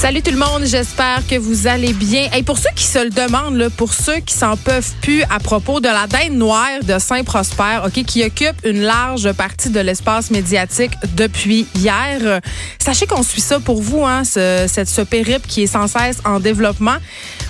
[0.00, 2.30] Salut tout le monde, j'espère que vous allez bien.
[2.34, 5.78] Et pour ceux qui se le demandent, pour ceux qui s'en peuvent plus à propos
[5.78, 11.66] de la dinde noire de Saint-Prosper, qui occupe une large partie de l'espace médiatique depuis
[11.74, 12.40] hier,
[12.78, 16.16] sachez qu'on suit ça pour vous, hein, ce, cette, ce périple qui est sans cesse
[16.24, 16.96] en développement.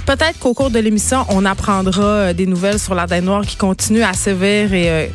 [0.04, 3.54] Peut-être qu'au cours de l'émission, on apprendra euh, des nouvelles sur la dinde noire qui
[3.54, 5.06] continue à sévir et euh,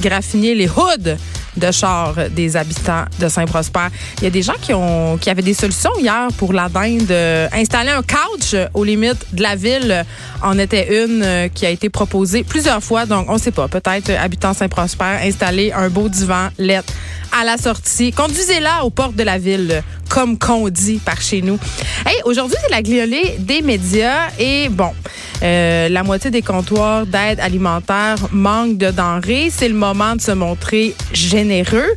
[0.00, 1.16] graffiner les hoods
[1.56, 3.88] de char des habitants de Saint-Prosper.
[4.18, 7.12] Il y a des gens qui ont qui avaient des solutions hier pour la dinde.
[7.52, 10.04] Installer un couch aux limites de la ville
[10.42, 13.06] en était une euh, qui a été proposée plusieurs fois.
[13.06, 13.68] Donc, on ne sait pas.
[13.68, 16.92] Peut-être habitant Saint-Prosper, installer un beau divan lettre
[17.38, 18.12] à la sortie.
[18.12, 21.58] Conduisez-la aux portes de la ville, comme qu'on dit par chez nous.
[22.06, 24.92] Hey, aujourd'hui, c'est la gliolée des médias et bon,
[25.42, 29.48] euh, la moitié des comptoirs d'aide alimentaire manquent de denrées.
[29.50, 31.90] C'est le moment de se montrer généreux.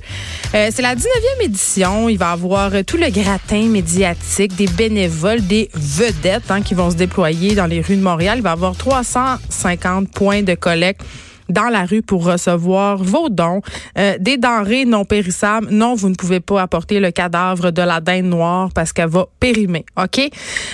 [0.55, 2.09] Euh, c'est la 19e édition.
[2.09, 6.91] Il va y avoir tout le gratin médiatique, des bénévoles, des vedettes hein, qui vont
[6.91, 8.38] se déployer dans les rues de Montréal.
[8.38, 11.02] Il va y avoir 350 points de collecte
[11.49, 13.61] dans la rue pour recevoir vos dons,
[13.97, 15.67] euh, des denrées non périssables.
[15.69, 19.27] Non, vous ne pouvez pas apporter le cadavre de la dinde noire parce qu'elle va
[19.39, 20.19] périmer, OK?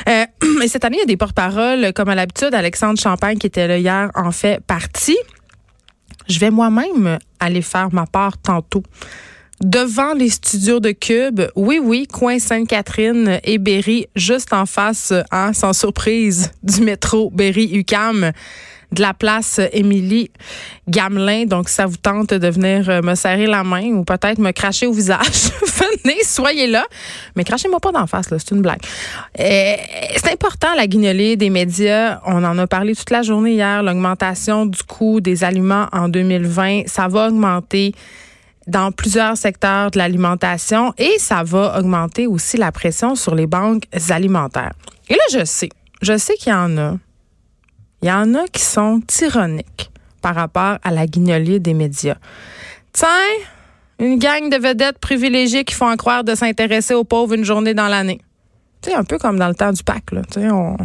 [0.08, 0.25] Euh,
[0.64, 3.67] et cette année, il y a des porte-paroles, comme à l'habitude, Alexandre Champagne, qui était
[3.67, 5.17] là hier, en fait partie.
[6.28, 8.84] Je vais moi-même aller faire ma part tantôt
[9.62, 11.42] devant les studios de Cube.
[11.56, 18.31] Oui, oui, coin Sainte-Catherine et Berry, juste en face, hein, sans surprise, du métro Berry-UQAM
[18.92, 20.32] de la place Émilie
[20.88, 21.45] Gamelin.
[21.45, 24.88] Donc, ça vous tente de venir euh, me serrer la main ou peut-être me cracher
[24.88, 25.52] au visage,
[26.03, 26.86] venez, soyez là.
[27.36, 28.81] Mais crachez-moi pas d'en face, là, c'est une blague.
[29.40, 29.75] Euh,
[30.16, 32.19] c'est important, la guignolée des médias.
[32.25, 33.84] On en a parlé toute la journée hier.
[33.84, 37.94] L'augmentation du coût des aliments en 2020, ça va augmenter
[38.68, 43.84] dans plusieurs secteurs de l'alimentation et ça va augmenter aussi la pression sur les banques
[44.09, 44.74] alimentaires.
[45.09, 45.69] Et là, je sais,
[46.02, 46.94] je sais qu'il y en a
[48.02, 52.18] il y en a qui sont tyranniques par rapport à la guignolée des médias.
[52.94, 53.08] Tiens,
[54.00, 57.88] une gang de vedettes privilégiées qui font croire de s'intéresser aux pauvres une journée dans
[57.88, 58.22] l'année.
[58.82, 60.22] Tu sais, un peu comme dans le temps du Pâques, là.
[60.32, 60.78] Tu sais, on...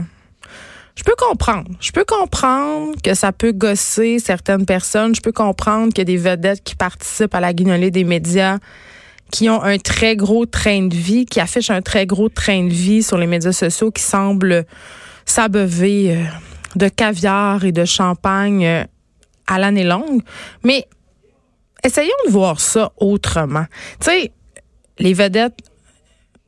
[0.97, 1.71] Je peux comprendre.
[1.81, 5.15] Je peux comprendre que ça peut gosser certaines personnes.
[5.15, 8.59] Je peux comprendre qu'il y a des vedettes qui participent à la guignolée des médias
[9.33, 12.73] qui ont un très gros train de vie, qui affichent un très gros train de
[12.73, 14.65] vie sur les médias sociaux, qui semblent
[15.25, 16.25] s'abreuver euh,
[16.77, 18.85] de caviar et de champagne euh,
[19.47, 20.23] à l'année longue.
[20.63, 20.87] Mais
[21.83, 23.67] essayons de voir ça autrement.
[24.01, 24.33] Tu sais,
[24.99, 25.59] les vedettes,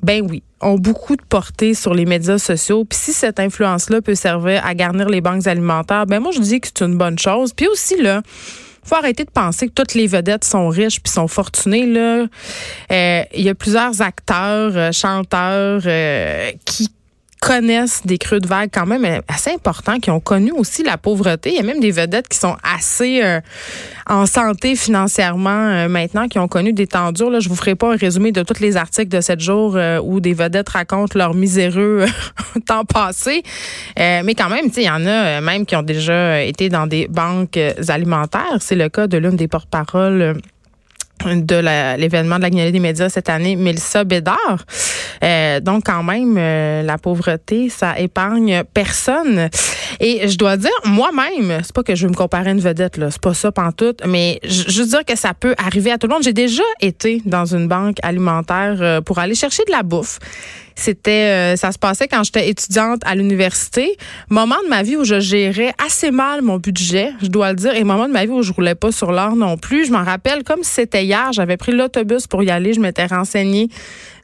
[0.02, 2.84] ben oui, ont beaucoup de portée sur les médias sociaux.
[2.84, 6.60] Puis si cette influence-là peut servir à garnir les banques alimentaires, ben moi je dis
[6.60, 7.52] que c'est une bonne chose.
[7.52, 8.22] Puis aussi là,
[8.84, 11.86] faut arrêter de penser que toutes les vedettes sont riches puis sont fortunées.
[12.92, 15.82] Euh, il y a plusieurs acteurs, euh, chanteurs
[16.64, 16.90] qui
[17.46, 21.50] connaissent des creux de vague quand même assez importants, qui ont connu aussi la pauvreté.
[21.50, 23.40] Il y a même des vedettes qui sont assez euh,
[24.08, 27.30] en santé financièrement euh, maintenant, qui ont connu des temps durs.
[27.30, 30.00] Là, je vous ferai pas un résumé de tous les articles de cette jour euh,
[30.02, 32.06] où des vedettes racontent leur miséreux
[32.66, 33.44] temps passé.
[33.96, 37.60] mais quand même, il y en a même qui ont déjà été dans des banques
[37.86, 38.58] alimentaires.
[38.58, 40.34] C'est le cas de l'une des porte-paroles
[41.24, 44.64] de l'événement de la des médias cette année, Mélissa Bédard.
[45.22, 49.48] Euh, donc, quand même, euh, la pauvreté, ça épargne personne.
[50.00, 52.96] Et je dois dire, moi-même, c'est pas que je veux me comparer à une vedette,
[52.96, 56.06] là, c'est pas ça pantoute, mais je veux dire que ça peut arriver à tout
[56.06, 56.22] le monde.
[56.22, 60.18] J'ai déjà été dans une banque alimentaire euh, pour aller chercher de la bouffe.
[60.76, 63.96] C'était, euh, ça se passait quand j'étais étudiante à l'université.
[64.28, 67.74] Moment de ma vie où je gérais assez mal mon budget, je dois le dire,
[67.74, 69.86] et moment de ma vie où je roulais pas sur l'or non plus.
[69.86, 71.32] Je m'en rappelle comme c'était hier.
[71.32, 72.74] J'avais pris l'autobus pour y aller.
[72.74, 73.68] Je m'étais renseignée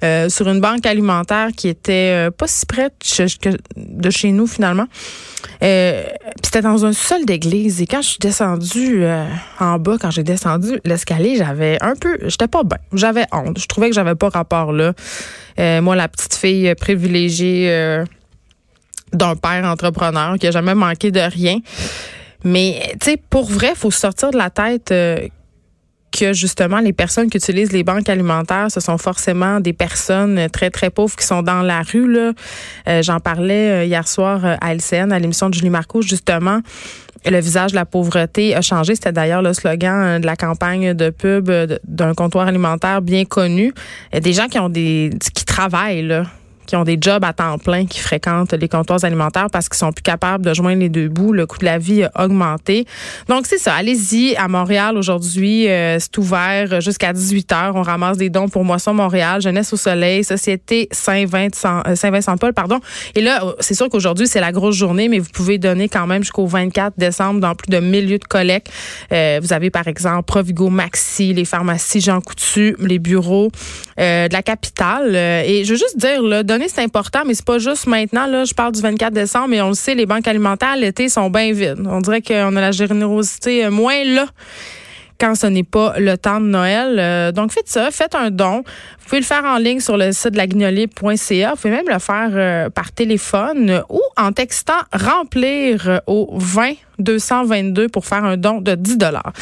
[0.02, 2.90] euh, sur une banque alimentaire qui était euh, pas si près
[3.76, 4.86] de chez nous finalement.
[5.62, 6.02] Euh,
[6.42, 9.04] c'était dans un sol d'église et quand je suis descendue
[9.60, 13.60] en bas, quand j'ai descendu l'escalier, j'avais un peu, j'étais pas bien, j'avais honte.
[13.60, 14.92] Je trouvais que j'avais pas rapport là.
[15.58, 18.04] Moi, la petite fille privilégiée
[19.12, 21.58] d'un père entrepreneur qui a jamais manqué de rien.
[22.44, 24.92] Mais tu sais, pour vrai, faut sortir de la tête
[26.12, 30.70] que justement les personnes qui utilisent les banques alimentaires, ce sont forcément des personnes très
[30.70, 32.10] très pauvres qui sont dans la rue.
[32.12, 32.32] Là.
[32.88, 36.60] Euh, j'en parlais hier soir à LCN à l'émission de Julie Marco justement.
[37.24, 38.96] Le visage de la pauvreté a changé.
[38.96, 41.50] C'était d'ailleurs le slogan de la campagne de pub
[41.84, 43.72] d'un comptoir alimentaire bien connu.
[44.12, 46.24] Des gens qui ont des qui travaillent
[46.66, 49.92] qui ont des jobs à temps plein, qui fréquentent les comptoirs alimentaires parce qu'ils sont
[49.92, 51.32] plus capables de joindre les deux bouts.
[51.32, 52.86] Le coût de la vie a augmenté.
[53.28, 53.74] Donc, c'est ça.
[53.74, 55.68] Allez-y à Montréal aujourd'hui.
[55.68, 57.76] Euh, c'est ouvert jusqu'à 18 heures.
[57.76, 62.80] On ramasse des dons pour Moisson Montréal, Jeunesse au Soleil, Société euh, Saint-Vincent-Paul, pardon.
[63.14, 66.06] Et là, euh, c'est sûr qu'aujourd'hui, c'est la grosse journée, mais vous pouvez donner quand
[66.06, 68.70] même jusqu'au 24 décembre dans plus de 1000 lieux de collecte.
[69.10, 73.50] vous avez, par exemple, Provigo Maxi, les pharmacies Jean Coutu, les bureaux
[73.98, 75.14] de la capitale.
[75.14, 78.26] et je veux juste dire, là, donner c'est important, mais c'est pas juste maintenant.
[78.26, 81.30] Là, je parle du 24 décembre, mais on le sait, les banques alimentaires l'été sont
[81.30, 81.82] bien vides.
[81.86, 84.26] On dirait qu'on a la générosité euh, moins là
[85.22, 86.96] quand ce n'est pas le temps de Noël.
[86.98, 88.64] Euh, donc, faites ça, faites un don.
[88.64, 91.98] Vous pouvez le faire en ligne sur le site de la Vous pouvez même le
[92.00, 98.60] faire euh, par téléphone ou en textant remplir au 20 222 pour faire un don
[98.60, 99.32] de 10 dollars.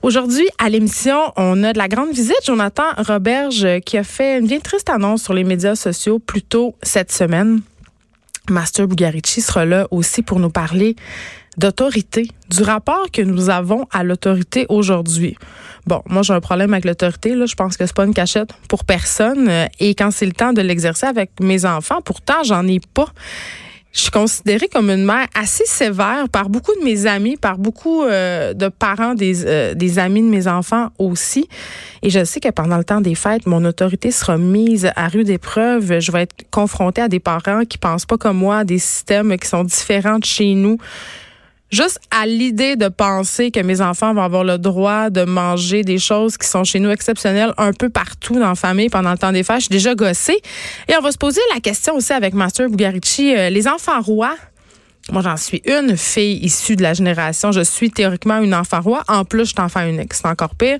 [0.00, 2.40] Aujourd'hui, à l'émission, on a de la grande visite.
[2.46, 6.74] Jonathan Roberge qui a fait une bien triste annonce sur les médias sociaux plus tôt
[6.82, 7.60] cette semaine.
[8.48, 10.96] Master Bugarici sera là aussi pour nous parler
[11.58, 15.36] d'autorité, du rapport que nous avons à l'autorité aujourd'hui.
[15.86, 18.50] Bon, moi j'ai un problème avec l'autorité là, je pense que c'est pas une cachette
[18.68, 22.66] pour personne euh, et quand c'est le temps de l'exercer avec mes enfants, pourtant j'en
[22.66, 23.08] ai pas.
[23.90, 28.04] Je suis considérée comme une mère assez sévère par beaucoup de mes amis, par beaucoup
[28.04, 31.48] euh, de parents des, euh, des amis de mes enfants aussi.
[32.02, 35.30] Et je sais que pendant le temps des fêtes, mon autorité sera mise à rude
[35.30, 36.00] épreuve.
[36.00, 39.36] Je vais être confrontée à des parents qui pensent pas comme moi, à des systèmes
[39.36, 40.78] qui sont différents de chez nous.
[41.70, 45.98] Juste à l'idée de penser que mes enfants vont avoir le droit de manger des
[45.98, 49.32] choses qui sont chez nous exceptionnelles un peu partout dans la famille pendant le temps
[49.32, 50.40] des fêtes, je suis déjà gossée.
[50.88, 54.36] Et on va se poser la question aussi avec Master Bugarici, euh, les enfants rois.
[55.10, 57.52] Moi, j'en suis une fille issue de la génération.
[57.52, 59.04] Je suis théoriquement une enfant roi.
[59.08, 60.12] En plus, je suis enfant unique.
[60.12, 60.78] C'est encore pire.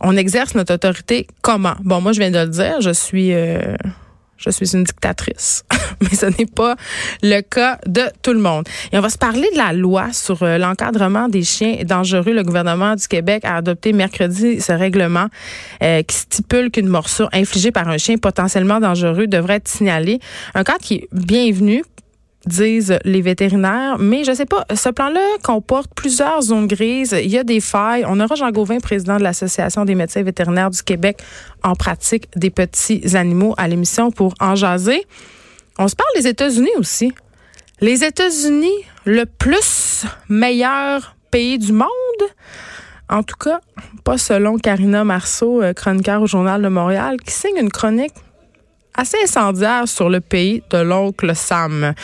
[0.00, 1.74] On exerce notre autorité comment?
[1.82, 2.80] Bon, moi, je viens de le dire.
[2.80, 3.32] Je suis...
[3.32, 3.76] Euh,
[4.40, 5.64] je suis une dictatrice.
[6.00, 6.76] Mais ce n'est pas
[7.22, 8.66] le cas de tout le monde.
[8.92, 12.32] Et on va se parler de la loi sur euh, l'encadrement des chiens dangereux.
[12.32, 15.26] Le gouvernement du Québec a adopté mercredi ce règlement
[15.82, 20.20] euh, qui stipule qu'une morsure infligée par un chien potentiellement dangereux devrait être signalée.
[20.54, 21.84] Un cadre qui est bienvenu
[22.46, 23.98] disent les vétérinaires.
[23.98, 27.16] Mais je sais pas, ce plan-là comporte plusieurs zones grises.
[27.22, 28.04] Il y a des failles.
[28.06, 31.22] On aura Jean Gauvin, président de l'Association des médecins vétérinaires du Québec,
[31.62, 35.04] en pratique des petits animaux à l'émission pour en jaser.
[35.78, 37.12] On se parle des États-Unis aussi.
[37.80, 41.88] Les États-Unis, le plus meilleur pays du monde.
[43.08, 43.60] En tout cas,
[44.04, 48.12] pas selon Karina Marceau, euh, chroniqueur au Journal de Montréal, qui signe une chronique
[49.00, 51.94] assez incendiaire sur le pays de l'oncle Sam.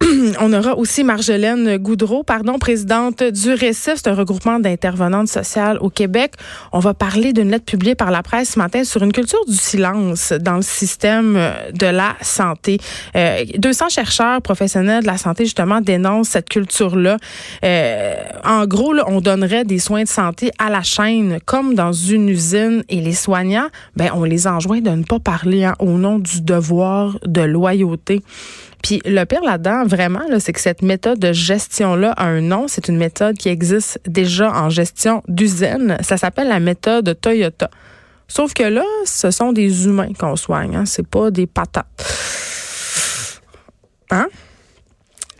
[0.40, 5.90] On aura aussi Marjolaine Goudreau, pardon, présidente du Récif, c'est un regroupement d'intervenantes sociales au
[5.90, 6.32] Québec.
[6.72, 9.54] On va parler d'une lettre publiée par la presse ce matin sur une culture du
[9.54, 11.38] silence dans le système
[11.74, 12.78] de la santé.
[13.14, 17.18] Euh, 200 chercheurs professionnels de la santé justement dénoncent cette culture-là.
[17.64, 18.14] Euh,
[18.44, 22.84] en gros, on donnerait des soins de santé à la chaîne comme dans une usine
[22.88, 26.40] et les soignants, ben on les enjoint de ne pas parler hein, au nom du
[26.40, 28.22] devoir de loyauté.
[28.82, 32.66] Puis le pire là-dedans, vraiment, là, c'est que cette méthode de gestion-là a un nom.
[32.66, 35.98] C'est une méthode qui existe déjà en gestion d'usine.
[36.00, 37.70] Ça s'appelle la méthode Toyota.
[38.28, 40.76] Sauf que là, ce sont des humains qu'on soigne.
[40.76, 40.86] Hein?
[40.86, 41.86] C'est pas des patates.
[44.10, 44.28] Hein?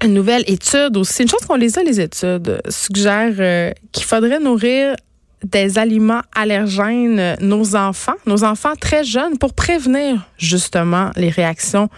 [0.02, 4.40] Une nouvelle étude aussi, une chose qu'on les a, les études, suggère euh, qu'il faudrait
[4.40, 4.96] nourrir
[5.44, 11.88] des aliments allergènes nos enfants, nos enfants très jeunes, pour prévenir justement les réactions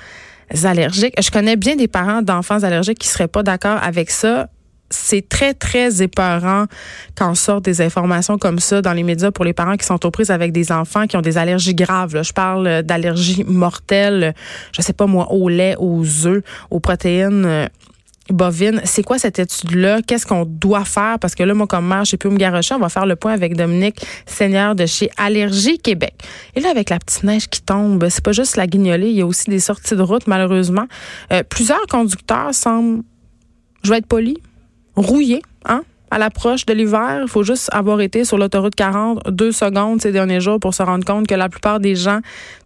[0.64, 1.14] allergiques.
[1.21, 4.49] Je connais bien des parents d'enfants allergiques qui seraient pas d'accord avec ça.
[4.90, 6.66] C'est très, très épeurant
[7.16, 10.11] quand sortent des informations comme ça dans les médias pour les parents qui sont aux
[10.11, 12.23] prises avec des enfants qui ont des allergies graves.
[12.23, 14.35] Je parle d'allergies mortelles,
[14.76, 17.68] je sais pas moi, au lait, aux œufs, aux protéines
[18.31, 18.81] bovine.
[18.85, 20.00] C'est quoi cette étude-là?
[20.02, 21.19] Qu'est-ce qu'on doit faire?
[21.19, 22.43] Parce que là, moi, comme mère, je sais plus me.
[22.43, 26.14] On va faire le point avec Dominique Seigneur de chez Allergie Québec.
[26.55, 29.23] Et là, avec la petite neige qui tombe, c'est pas juste la guignolée, il y
[29.23, 30.87] a aussi des sorties de route, malheureusement.
[31.33, 33.02] Euh, plusieurs conducteurs semblent,
[33.83, 34.38] je vais être poli,
[34.97, 35.83] rouillés, hein?
[36.12, 37.21] à l'approche de l'hiver.
[37.23, 40.83] Il faut juste avoir été sur l'autoroute 40 deux secondes ces derniers jours pour se
[40.83, 42.21] rendre compte que la plupart des gens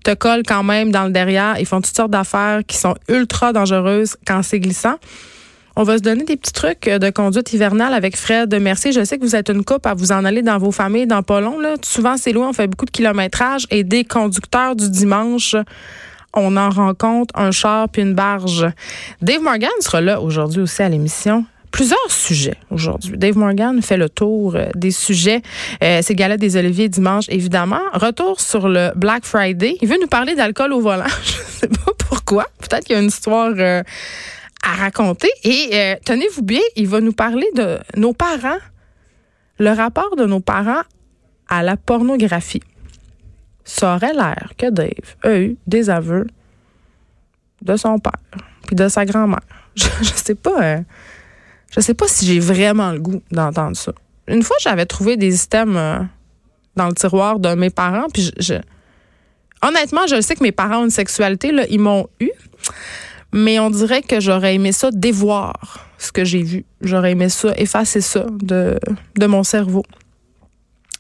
[0.04, 1.56] te collent quand même dans le derrière.
[1.60, 4.96] Ils font toutes sortes d'affaires qui sont ultra dangereuses quand c'est glissant.
[5.78, 8.92] On va se donner des petits trucs de conduite hivernale avec Fred Mercier.
[8.92, 11.22] Je sais que vous êtes une coupe à vous en aller dans vos familles dans
[11.22, 11.40] pas.
[11.82, 15.54] Souvent, c'est loin, on fait beaucoup de kilométrage et des conducteurs du dimanche
[16.36, 18.66] on en rencontre un char puis une barge.
[19.22, 23.18] Dave Morgan sera là aujourd'hui aussi à l'émission plusieurs sujets aujourd'hui.
[23.18, 25.42] Dave Morgan fait le tour euh, des sujets.
[25.84, 27.80] Euh, c'est Gala des Oliviers dimanche, évidemment.
[27.92, 29.76] Retour sur le Black Friday.
[29.82, 31.04] Il veut nous parler d'alcool au volant.
[31.22, 32.46] Je sais pas pourquoi.
[32.60, 33.82] Peut-être qu'il y a une histoire euh,
[34.62, 35.28] à raconter.
[35.44, 38.58] Et tenez-vous bien, il va nous parler de nos parents,
[39.58, 40.82] le rapport de nos parents
[41.48, 42.62] à la pornographie
[43.66, 46.26] ça aurait l'air que Dave a eu des aveux
[47.62, 48.12] de son père
[48.66, 49.40] puis de sa grand-mère.
[49.76, 50.62] Je, je, sais pas.
[50.62, 50.80] Euh,
[51.70, 53.92] je sais pas si j'ai vraiment le goût d'entendre ça.
[54.26, 55.98] Une fois, j'avais trouvé des systèmes euh,
[56.76, 58.54] dans le tiroir de mes parents, puis je,
[59.60, 62.30] honnêtement, je sais que mes parents ont une sexualité, là, ils m'ont eu,
[63.36, 66.64] mais on dirait que j'aurais aimé ça dévoir ce que j'ai vu.
[66.80, 68.78] J'aurais aimé ça effacer ça de,
[69.18, 69.84] de mon cerveau.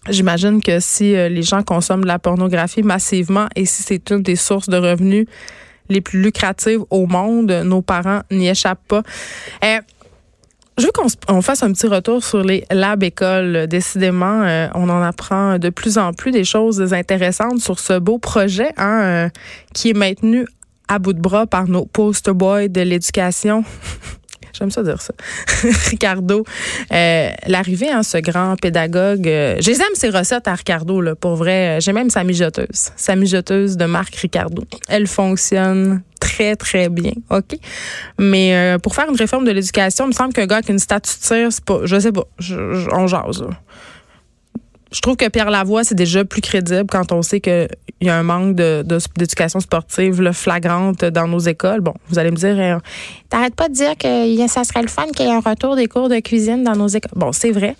[0.08, 4.22] J'imagine que si euh, les gens consomment de la pornographie massivement et si c'est une
[4.22, 5.26] des sources de revenus
[5.88, 9.02] les plus lucratives au monde, nos parents n'y échappent pas.
[9.64, 9.78] Euh,
[10.78, 13.66] je veux qu'on fasse un petit retour sur les labs écoles.
[13.66, 18.18] Décidément, euh, on en apprend de plus en plus des choses intéressantes sur ce beau
[18.18, 19.30] projet hein,
[19.72, 20.46] qui est maintenu
[20.88, 23.64] à bout de bras par nos poster boys de l'éducation.
[24.58, 25.12] J'aime ça dire ça.
[25.90, 26.44] Ricardo,
[26.92, 29.28] euh, l'arrivée, hein, ce grand pédagogue.
[29.28, 31.78] Euh, J'aime ses recettes à Ricardo, là, pour vrai.
[31.80, 32.90] J'ai même sa mijoteuse.
[32.96, 34.62] Sa mijoteuse de marque Ricardo.
[34.88, 37.12] Elle fonctionne très, très bien.
[37.30, 37.58] OK?
[38.18, 40.78] Mais euh, pour faire une réforme de l'éducation, il me semble qu'un gars avec une
[40.78, 41.80] statue de tir, c'est pas.
[41.84, 42.24] Je sais pas.
[42.92, 43.44] on jase,
[44.96, 47.68] je trouve que Pierre Lavoie, c'est déjà plus crédible quand on sait qu'il
[48.00, 51.82] y a un manque d'éducation sportive flagrante dans nos écoles.
[51.82, 52.78] Bon, vous allez me dire, euh,
[53.28, 55.86] t'arrêtes pas de dire que ça serait le fun qu'il y ait un retour des
[55.86, 57.12] cours de cuisine dans nos écoles.
[57.14, 57.76] Bon, c'est vrai,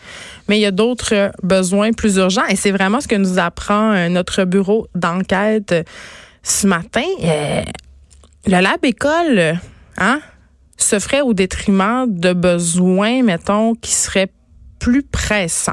[0.47, 3.39] mais il y a d'autres euh, besoins plus urgents et c'est vraiment ce que nous
[3.39, 5.75] apprend euh, notre bureau d'enquête
[6.43, 7.07] ce matin.
[8.47, 9.59] le lab école,
[9.97, 10.21] hein,
[10.77, 14.31] se ferait au détriment de besoins, mettons, qui seraient
[14.79, 15.73] plus pressants.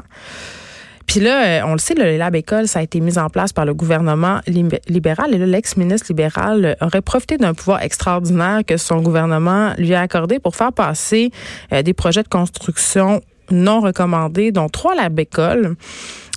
[1.06, 3.52] Puis là, euh, on le sait, le Lab École, ça a été mis en place
[3.52, 5.34] par le gouvernement libéral.
[5.34, 10.38] Et là, l'ex-ministre libéral aurait profité d'un pouvoir extraordinaire que son gouvernement lui a accordé
[10.38, 11.30] pour faire passer
[11.72, 13.20] euh, des projets de construction
[13.50, 15.76] non recommandés, dont trois Lab École.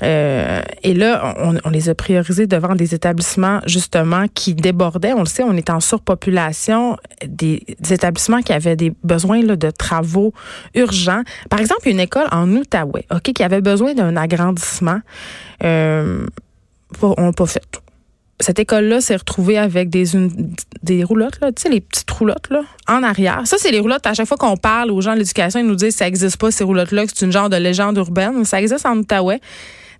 [0.04, 5.14] Euh, et là, on, les a priorisés devant des établissements justement qui débordaient.
[5.14, 9.72] On le sait, on est en surpopulation, des, établissements qui avaient des besoins là, de
[9.72, 10.34] travaux
[10.76, 11.24] urgents.
[11.50, 15.00] Par exemple, une école en Outaouais, ok, qui avait besoin d'un agrandissement.
[15.64, 16.28] Euh,
[17.02, 17.82] on l'a pas fait
[18.40, 20.06] cette école-là s'est retrouvée avec des,
[20.84, 23.42] des roulottes, là, tu sais, les petites roulottes là, en arrière.
[23.46, 24.06] Ça, c'est les roulottes.
[24.06, 26.38] À chaque fois qu'on parle aux gens de l'éducation, ils nous disent que ça n'existe
[26.38, 28.46] pas, ces roulottes-là, que c'est une genre de légende urbaine.
[28.46, 29.42] Ça existe en Outaouais.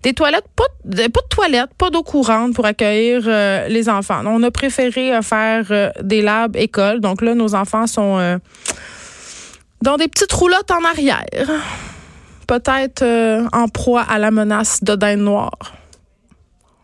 [0.04, 4.22] Des toilettes, pas, de, pas de toilettes, pas d'eau courante pour accueillir euh, les enfants.
[4.26, 7.00] On a préféré euh, faire euh, des labs écoles.
[7.00, 8.38] Donc là, nos enfants sont
[9.82, 11.50] dans des petites roulottes en arrière.
[12.46, 13.04] Peut-être
[13.52, 15.74] en proie à la menace de dinde noire.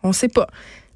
[0.03, 0.47] On sait pas.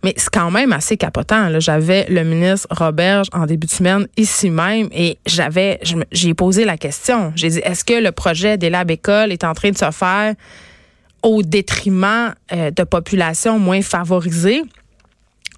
[0.03, 1.59] Mais c'est quand même assez capotant.
[1.59, 5.79] J'avais le ministre Roberge en début de semaine ici même et j'avais,
[6.11, 7.33] j'ai posé la question.
[7.35, 10.35] J'ai dit, est-ce que le projet des labs écoles est en train de se faire
[11.21, 14.63] au détriment euh, de populations moins favorisées?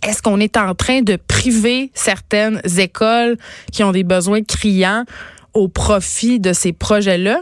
[0.03, 3.38] Est-ce qu'on est en train de priver certaines écoles
[3.71, 5.05] qui ont des besoins criants
[5.53, 7.41] au profit de ces projets-là?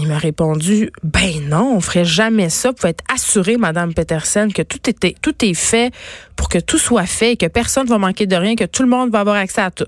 [0.00, 2.70] Il m'a répondu, ben non, on ferait jamais ça.
[2.70, 5.92] Vous pouvez être assurée, Madame Peterson, que tout, était, tout est fait
[6.36, 8.82] pour que tout soit fait et que personne ne va manquer de rien, que tout
[8.82, 9.84] le monde va avoir accès à tout.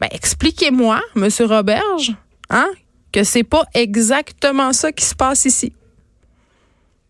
[0.00, 2.14] Ben, expliquez-moi, Monsieur Roberge,
[2.50, 2.68] hein,
[3.10, 5.72] que c'est pas exactement ça qui se passe ici.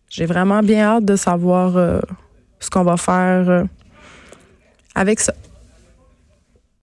[0.09, 1.99] J'ai vraiment bien hâte de savoir euh,
[2.61, 3.63] ce qu'on va faire euh,
[4.95, 5.33] avec ça.